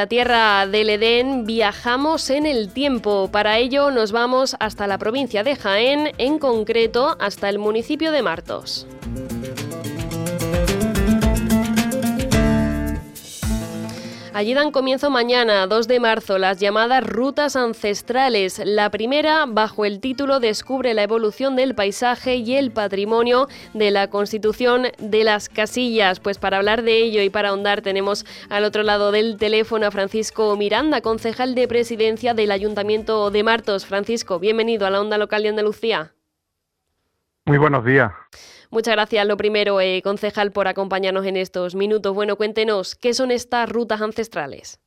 [0.00, 3.28] La tierra del Edén viajamos en el tiempo.
[3.30, 8.22] Para ello nos vamos hasta la provincia de Jaén, en concreto hasta el municipio de
[8.22, 8.86] Martos.
[14.32, 18.62] Allí dan comienzo mañana, 2 de marzo, las llamadas rutas ancestrales.
[18.64, 24.08] La primera, bajo el título Descubre la evolución del paisaje y el patrimonio de la
[24.08, 26.20] constitución de las casillas.
[26.20, 29.90] Pues para hablar de ello y para ahondar tenemos al otro lado del teléfono a
[29.90, 33.84] Francisco Miranda, concejal de presidencia del Ayuntamiento de Martos.
[33.84, 36.12] Francisco, bienvenido a la Onda Local de Andalucía.
[37.46, 38.12] Muy buenos días.
[38.70, 42.14] Muchas gracias, lo primero, eh, concejal, por acompañarnos en estos minutos.
[42.14, 44.80] Bueno, cuéntenos, ¿qué son estas rutas ancestrales?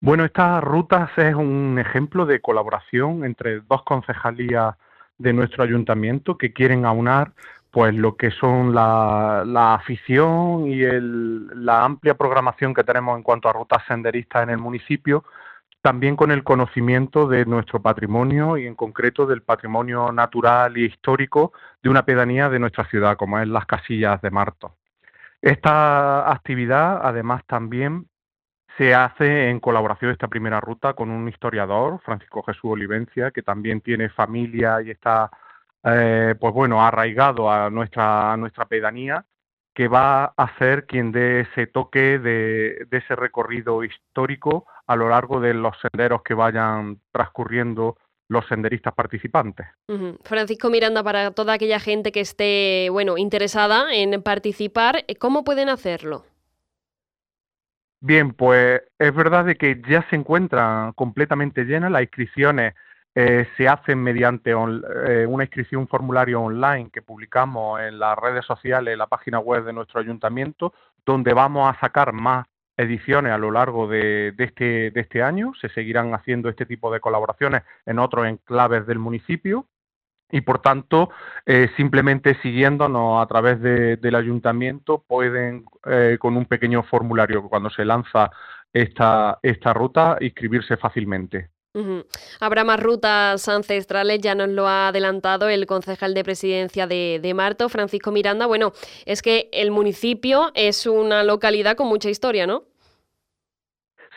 [0.00, 4.76] Bueno, estas rutas es un ejemplo de colaboración entre dos concejalías
[5.18, 7.32] de nuestro ayuntamiento que quieren aunar
[7.72, 10.82] pues lo que son la, afición y
[11.54, 15.24] la amplia programación que tenemos en cuanto a rutas senderistas en el municipio
[15.82, 21.52] también con el conocimiento de nuestro patrimonio y en concreto del patrimonio natural y histórico
[21.82, 24.76] de una pedanía de nuestra ciudad, como es las Casillas de Marto.
[25.40, 28.06] Esta actividad, además, también
[28.78, 33.80] se hace en colaboración esta primera ruta con un historiador, Francisco Jesús Olivencia, que también
[33.80, 35.30] tiene familia y está,
[35.84, 39.26] eh, pues bueno, arraigado a nuestra, a nuestra pedanía
[39.74, 45.40] que va a ser quien dé ese toque de, ese recorrido histórico a lo largo
[45.40, 47.96] de los senderos que vayan transcurriendo
[48.28, 49.66] los senderistas participantes.
[50.24, 56.24] Francisco Miranda, para toda aquella gente que esté bueno, interesada en participar, ¿cómo pueden hacerlo?
[58.00, 62.74] Bien, pues es verdad de que ya se encuentran completamente llenas las inscripciones
[63.14, 68.44] eh, se hacen mediante eh, una inscripción, un formulario online que publicamos en las redes
[68.46, 70.72] sociales, en la página web de nuestro ayuntamiento,
[71.04, 72.46] donde vamos a sacar más
[72.76, 75.52] ediciones a lo largo de, este, de este año.
[75.60, 79.66] Se seguirán haciendo este tipo de colaboraciones en otros enclaves del municipio
[80.30, 81.10] y por tanto
[81.44, 85.66] eh, simplemente siguiéndonos a través del ayuntamiento pueden
[86.18, 88.30] con un pequeño formulario cuando se lanza
[88.72, 91.51] esta, esta ruta inscribirse fácilmente.
[92.38, 97.70] Habrá más rutas ancestrales, ya nos lo ha adelantado el concejal de presidencia de, Marto,
[97.70, 98.46] Francisco Miranda.
[98.46, 98.72] Bueno,
[99.06, 102.64] es que el municipio es una localidad con mucha historia, ¿no?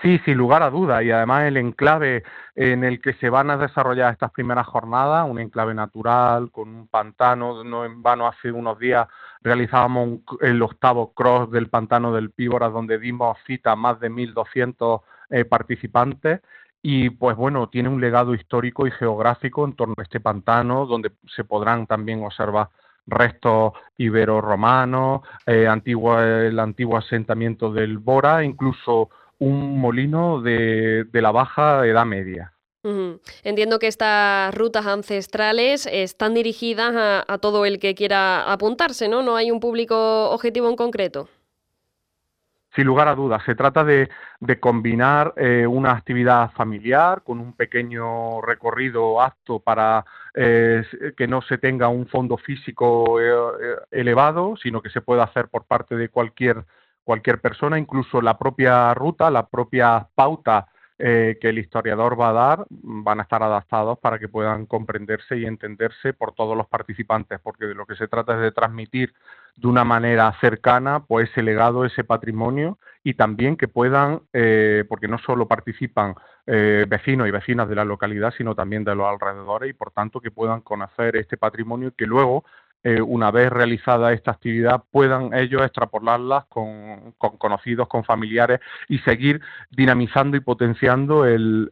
[0.00, 2.24] Sí, sin lugar a duda, y además el enclave
[2.56, 6.88] en el que se van a desarrollar estas primeras jornadas, un enclave natural, con un
[6.88, 9.06] pantano, no en vano hace unos días
[9.42, 15.02] realizábamos el octavo cross del pantano del Píboras, donde dimos cita a más de 1.200
[15.30, 16.40] eh, participantes,
[16.82, 21.12] y pues bueno, tiene un legado histórico y geográfico en torno a este pantano, donde
[21.34, 22.70] se podrán también observar
[23.06, 32.04] restos ibero-romanos, eh, el antiguo asentamiento del Bora, incluso un molino de, la baja Edad
[32.04, 32.52] Media.
[33.44, 39.22] Entiendo que estas rutas ancestrales están dirigidas a, a todo el que quiera apuntarse, ¿no?
[39.22, 41.28] No hay un público objetivo en concreto.
[42.74, 44.08] Sin lugar a dudas, se trata de,
[44.58, 50.82] combinar eh, una actividad familiar con un pequeño recorrido apto para eh,
[51.16, 55.64] que no se tenga un fondo físico eh, elevado, sino que se pueda hacer por
[55.64, 56.64] parte de cualquier,
[57.04, 60.68] cualquier persona, incluso la propia ruta, la propia pauta
[61.02, 65.46] que el historiador va a dar van a estar adaptados para que puedan comprenderse y
[65.46, 69.12] entenderse por todos los participantes, porque de lo que se trata es de transmitir
[69.56, 75.08] de una manera cercana pues ese legado, ese patrimonio y también que puedan, eh, porque
[75.08, 76.14] no solo participan
[76.46, 80.20] eh, vecinos y vecinas de la localidad, sino también de los alrededores y por tanto
[80.20, 82.44] que puedan conocer este patrimonio y que luego
[82.84, 88.58] eh, una vez realizada esta actividad, puedan ellos extrapolarlas con, conocidos, con familiares
[88.88, 89.40] y seguir
[89.70, 91.70] dinamizando y potenciando el,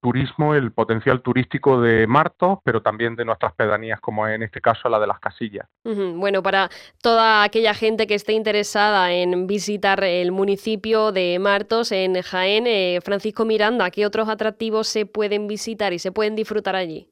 [0.00, 4.88] turismo, el potencial turístico de Martos, pero también de nuestras pedanías, como en este caso
[4.88, 5.66] la de las casillas.
[5.82, 6.70] Bueno, para
[7.02, 13.00] toda aquella gente que esté interesada en visitar el municipio de Martos, en Jaén, eh,
[13.04, 17.10] Francisco Miranda, ¿qué otros atractivos se pueden visitar y se pueden disfrutar allí?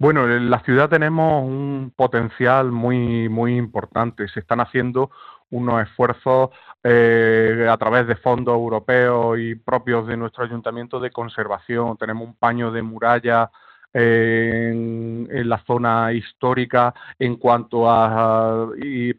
[0.00, 4.28] Bueno, en la ciudad tenemos un potencial muy, muy importante.
[4.28, 5.10] Se están haciendo
[5.50, 6.50] unos esfuerzos
[6.84, 11.96] eh, a través de fondos europeos y propios de nuestro ayuntamiento de conservación.
[11.96, 13.50] Tenemos un paño de muralla
[13.92, 16.94] eh, en, la zona histórica.
[17.18, 18.68] En cuanto a,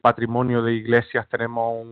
[0.02, 1.86] patrimonio de iglesias, tenemos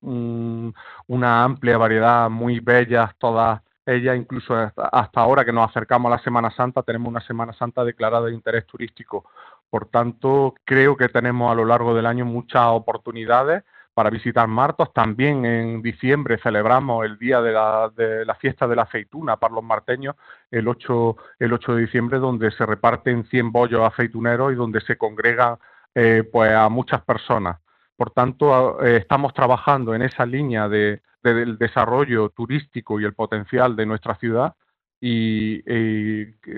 [0.00, 3.60] una amplia variedad, muy bellas todas
[3.94, 7.84] ellas, incluso hasta, ahora que nos acercamos a la Semana Santa, tenemos una Semana Santa
[7.84, 9.24] declarada de interés turístico.
[9.68, 13.64] Por tanto, creo que tenemos a lo largo del año muchas oportunidades
[13.94, 14.92] para visitar Martos.
[14.92, 19.54] También en diciembre celebramos el día de la, de la, fiesta de la aceituna para
[19.54, 20.16] los marteños,
[20.50, 24.96] el 8, el 8 de diciembre, donde se reparten 100 bollos aceituneros y donde se
[24.96, 25.56] congregan
[25.94, 27.58] eh, pues a muchas personas.
[27.96, 33.76] Por tanto, eh, estamos trabajando en esa línea de, del desarrollo turístico y el potencial
[33.76, 34.54] de nuestra ciudad
[35.00, 35.62] y,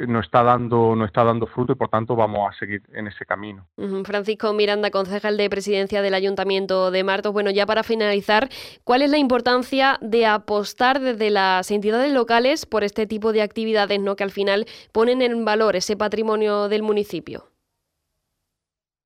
[0.08, 3.24] no está dando no está dando fruto y por tanto vamos a seguir en ese
[3.24, 3.68] camino.
[4.04, 7.32] Francisco Miranda, concejal de presidencia del Ayuntamiento de Martos.
[7.32, 8.48] Bueno, ya para finalizar,
[8.84, 14.00] ¿cuál es la importancia de apostar desde las entidades locales por este tipo de actividades,
[14.00, 17.51] no que al final ponen en valor ese patrimonio del municipio?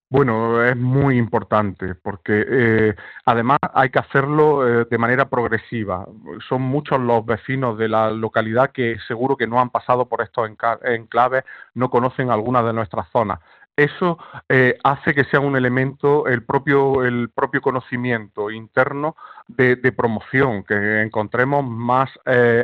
[0.09, 2.95] Bueno, es muy importante porque eh,
[3.25, 6.07] además hay que hacerlo eh, de manera progresiva.
[6.49, 10.49] Son muchos los vecinos de la localidad que seguro que no han pasado por estos
[10.85, 11.43] enclaves,
[11.75, 13.41] no conocen alguna de nuestras zonas.
[13.75, 14.17] Eso
[14.49, 19.17] eh, hace que sea un elemento, el propio, el propio conocimiento interno
[19.49, 22.11] de, de promoción, que encontremos más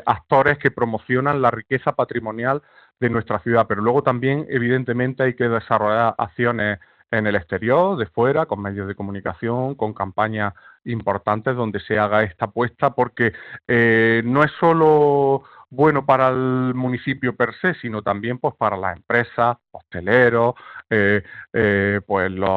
[0.07, 2.63] actores que promocionan la riqueza patrimonial
[3.01, 3.67] de nuestra ciudad.
[3.69, 6.79] Pero luego también, evidentemente, hay que desarrollar acciones
[7.13, 10.55] en el exterior, de fuera, con medios de comunicación, con campañas
[10.85, 13.33] importantes donde se haga esta apuesta, porque
[13.69, 18.97] eh, no es solo bueno para el municipio per se, sino también pues para las
[18.97, 20.55] empresas, hosteleros,
[20.91, 21.23] eh,
[21.53, 22.51] eh, pues los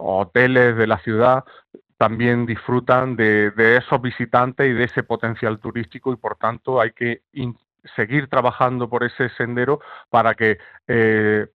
[0.00, 1.44] hoteles de la ciudad
[1.98, 7.22] también disfrutan de, esos visitantes y de ese potencial turístico y por tanto hay que
[7.96, 10.58] seguir trabajando por ese sendero para que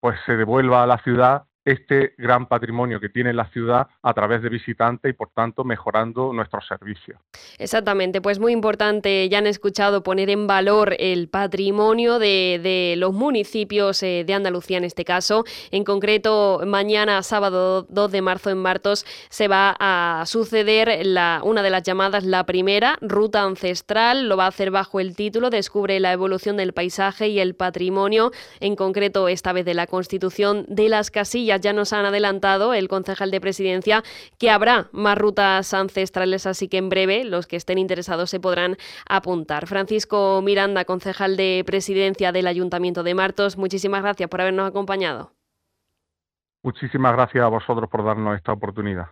[0.02, 4.42] pues se devuelva a la ciudad este gran patrimonio que tiene la ciudad a través
[4.42, 7.20] de visitantes y por tanto mejorando nuestros servicios.
[7.58, 14.04] Exactamente, pues muy importante, ya han escuchado poner en valor el patrimonio de, los municipios
[14.04, 15.46] eh, de Andalucía en este caso.
[15.72, 21.64] En concreto, mañana sábado 2 de marzo en Martos se va a suceder la, una
[21.64, 26.00] de las llamadas, la primera, Ruta Ancestral, lo va a hacer bajo el título Descubre
[26.00, 30.90] la evolución del paisaje y el patrimonio, en concreto esta vez de la constitución de
[30.90, 34.04] las casillas ya nos han adelantado el concejal de presidencia
[34.38, 38.78] que habrá más rutas ancestrales, así que en breve los que estén interesados se podrán
[39.08, 39.68] apuntar.
[39.68, 45.32] Francisco Miranda, concejal de presidencia del Ayuntamiento de Martos, muchísimas gracias por habernos acompañado.
[46.64, 49.02] Muchísimas gracias a vosotros por darnos esta oportunidad.